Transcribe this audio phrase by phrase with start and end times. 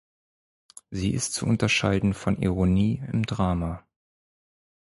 [0.89, 3.83] Sie ist zu unterscheiden von Ironie im Drama.